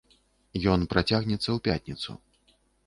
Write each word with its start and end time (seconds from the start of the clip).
Ён 0.75 0.87
працягнецца 0.95 1.47
ў 1.51 1.57
пятніцу. 1.69 2.21